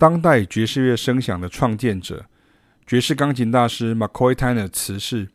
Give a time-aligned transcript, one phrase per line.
[0.00, 2.24] 当代爵士乐声响的创建者，
[2.86, 5.28] 爵士钢琴大师 McCoy Tyner 辞世。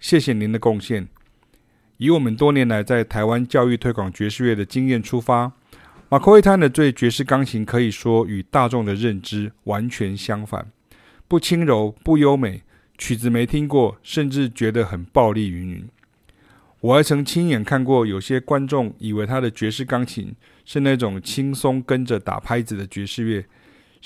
[0.00, 1.06] 谢谢您的贡献。
[1.98, 5.52] 以我们多年来在台湾教育推广爵士乐的经验出发
[6.08, 10.72] ，McCoy Tyner 对爵士钢琴可以说与大众的认知完全相反，
[11.28, 12.62] 不轻柔，不优美，
[12.96, 15.86] 曲子没听过，甚至觉得很暴力云云。
[16.80, 23.44] 我还曾亲眼看过有些观众以为他的爵士钢琴是那种轻松跟着打拍子的爵士乐，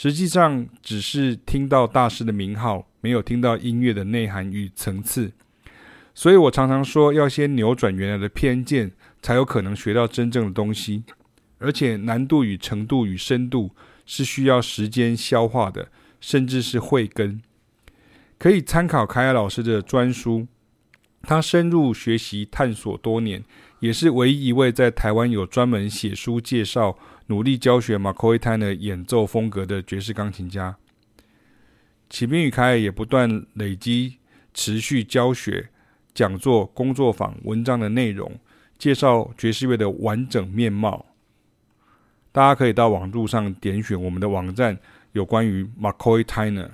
[0.03, 5.30] 实际上只是听到大师的名号，没有听到音乐的内涵与层次。
[6.15, 11.05] 所以我常常说，要先扭转原来的偏见，才有可能学到真正的东西。
[11.59, 13.73] 而且难度与程度与深度
[14.07, 15.88] 是需要时间消化的，
[16.19, 17.43] 甚至是慧根。
[18.38, 20.48] 可以参考凯尔老师的专书。
[21.23, 23.45] 他深入学习探索多年，
[23.80, 30.77] 也是唯一一位在台湾有专门写书介绍、努力教学 McCoy Tyner 演奏风格的爵士钢琴家。
[32.09, 34.16] 启斌与凯尔也不断累积
[34.54, 35.68] 持续教学、
[36.15, 38.41] 讲座、工作坊、文章的内容，
[38.79, 41.07] 介绍爵士乐的完整面貌。
[42.32, 44.79] 大家可以到网路上点选我们的网站，
[45.13, 46.71] 有关于 McCoy Tyner。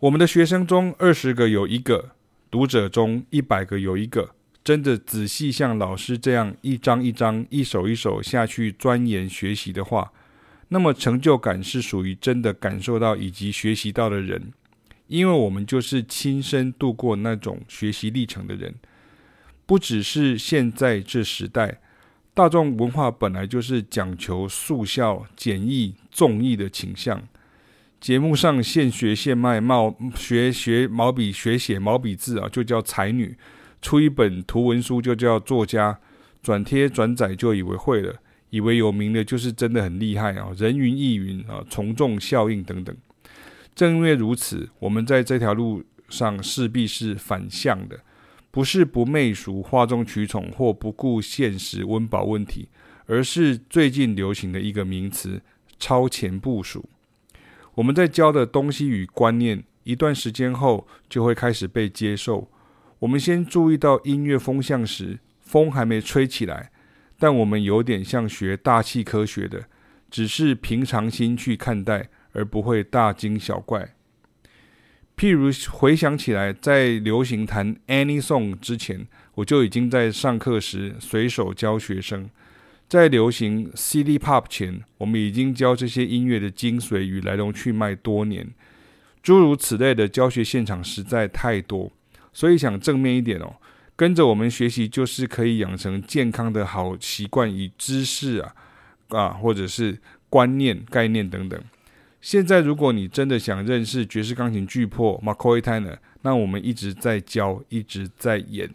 [0.00, 2.10] 我们的学生中，二十个有一个。
[2.56, 4.30] 读者中一百个有一个
[4.64, 10.10] 真的仔细像老师这样一张一张、一首一首下去钻研学习的话，
[10.68, 14.54] 那么成就感是属于真的感受到以及学习到的人，
[15.06, 18.74] 因为我们就是亲身度过那种学习历程的人。
[19.66, 21.78] 不只是现在这时代，
[22.32, 27.22] 大众文化本来就是讲求速效、简易、综艺的倾向。
[28.00, 33.34] 节目上现学现卖，毛学学毛笔学写毛笔字啊，就叫才女；
[33.80, 35.98] 出一本图文书就叫作家；
[36.42, 38.14] 转贴转载就以为会了，
[38.50, 40.50] 以为有名的就是真的很厉害啊！
[40.56, 42.94] 人云亦云啊，从众效应等等。
[43.74, 47.98] 正因为如此，我们在这条路上势必是反向的，
[48.50, 52.68] 不是不媚俗、哗众取宠或不顾现实温饱问题，
[53.06, 55.40] 而是最近流行的一个名词——
[55.80, 56.88] 超前部署。
[57.76, 62.50] 我们在教的东西与观念，一段时间后就会开始被接受。
[63.00, 66.70] 我们先注意到音乐风向时，风还没吹起来，
[67.18, 69.66] 但我们有点像学大气科学的，
[70.10, 73.94] 只是平常心去看待，而不会大惊小怪。
[75.14, 82.30] 譬如回想起来，在流行弹 Any Song 之前，我就已经在上课时随手教学生。
[82.88, 88.48] 在流行 CD Pop 前，我们已经教这些音乐的精髓与来龙去脉多年。
[89.20, 91.90] 诸如此类的教学现场实在太多，
[92.32, 93.56] 所以想正面一点哦，
[93.96, 98.54] 跟着我们学习就是可以养成健康的好习惯与知识啊
[99.08, 99.98] 啊，或者是
[100.30, 101.60] 观念、概念等等。
[102.20, 108.72] 现在，如果你真的想认识爵士钢琴巨擘 McCoy Tyner，那我们一直在教，一直在演。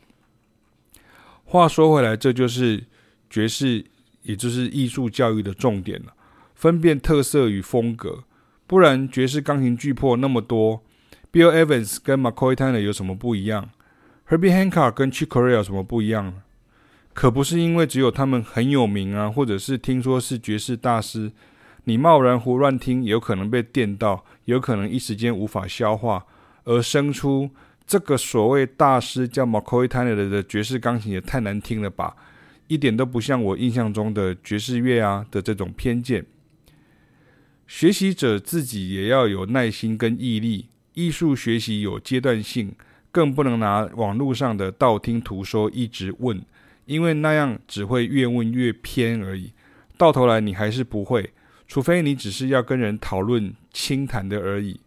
[1.45, 2.83] 话说回来，这就是
[3.29, 3.85] 爵士。
[4.23, 6.13] 也就是艺术教育的重点了，
[6.55, 8.23] 分辨特色与风格，
[8.67, 10.81] 不然爵士钢琴巨擘那么多
[11.31, 13.69] ，Bill Evans 跟 McCoy Tyner 有什么不一样
[14.29, 16.41] ？Herbie Hancock 跟 Chick Corea 有什么不一样？
[17.13, 21.31] 可不是因为只有他们很有名啊，或者是听说是爵士大师，
[21.83, 26.25] 你贸然胡乱听，有可能被电到，有可能一时间无法消化，
[26.63, 27.49] 而生出
[27.85, 32.15] 这个所谓大师叫 McCoy Tyner 的爵士钢琴也太难听了吧？
[32.71, 36.25] 一点都不像我印象中的爵士乐啊的这种偏见。
[37.67, 40.67] 学习者自己也要有耐心跟毅力。
[40.93, 42.73] 艺术学习有阶段性，
[43.11, 46.41] 更不能拿网络上的道听途说一直问，
[46.85, 49.51] 因为那样只会越问越偏而已。
[49.97, 51.33] 到头来你还是不会，
[51.67, 54.79] 除非你只是要跟人讨论轻谈的而已。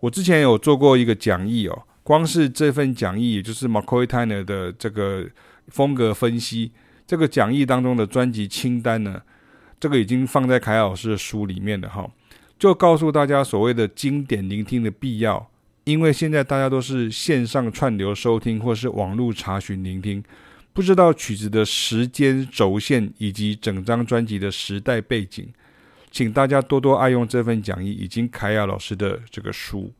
[0.00, 5.28] 我之前有做过一个讲义哦，光是这份讲义，也就是 McCoy Tyner 的这个
[5.68, 6.72] 风格分析。
[7.12, 9.20] 这个讲义当中的专辑清单呢，
[9.78, 12.10] 这个已经放在凯老师的书里面了哈，
[12.58, 15.50] 就告诉大家所谓的经典聆听的必要，
[15.84, 20.24] 因为现在大家都是线上串流收听或是网络查询聆听，
[20.72, 25.46] 不知道曲子的时间轴线以及整张专辑的时代背景，
[26.10, 29.92] 请大家多多爱用这份讲义以及凯亚老师的这个书。